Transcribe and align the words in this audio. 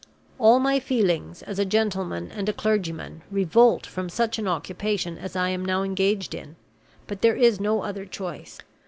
All 0.39 0.57
my 0.59 0.79
feelings, 0.79 1.43
as 1.43 1.59
a 1.59 1.63
gentleman 1.63 2.31
and 2.31 2.49
a 2.49 2.53
clergyman, 2.53 3.21
revolt 3.29 3.85
from 3.85 4.09
such 4.09 4.39
an 4.39 4.47
occupation 4.47 5.15
as 5.19 5.35
I 5.35 5.49
am 5.49 5.63
now 5.63 5.83
engaged 5.83 6.33
in; 6.33 6.55
but 7.05 7.21
there 7.21 7.35
is 7.35 7.59
no 7.59 7.83
other 7.83 8.05
choice. 8.07 8.57